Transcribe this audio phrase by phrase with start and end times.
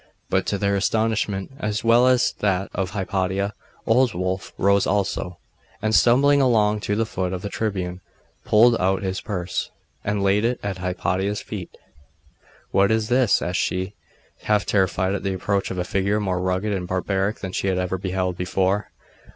[0.31, 3.53] But to their astonishment, as well as to that of Hypatia,
[3.85, 5.37] old Wulf rose also,
[5.79, 8.01] and stumbling along to the foot of the tribune,
[8.43, 9.69] pulled out his purse,
[10.03, 11.77] and laid it at Hypatia's feet.
[12.71, 13.93] 'What is this?' asked she,
[14.45, 17.77] half terrified at the approach of a figure more rugged and barbaric than she had
[17.77, 18.89] ever beheld before.